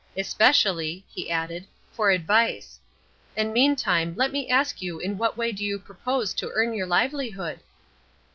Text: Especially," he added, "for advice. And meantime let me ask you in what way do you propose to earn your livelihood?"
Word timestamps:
Especially," 0.17 1.05
he 1.09 1.29
added, 1.29 1.67
"for 1.91 2.09
advice. 2.09 2.79
And 3.37 3.53
meantime 3.53 4.15
let 4.17 4.31
me 4.31 4.49
ask 4.49 4.81
you 4.81 4.97
in 4.99 5.15
what 5.19 5.37
way 5.37 5.51
do 5.51 5.63
you 5.63 5.77
propose 5.77 6.33
to 6.33 6.49
earn 6.55 6.73
your 6.73 6.87
livelihood?" 6.87 7.59